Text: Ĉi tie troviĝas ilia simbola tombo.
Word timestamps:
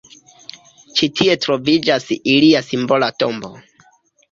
Ĉi 0.99 1.09
tie 1.19 1.35
troviĝas 1.43 2.09
ilia 2.17 2.65
simbola 2.73 3.13
tombo. 3.21 3.55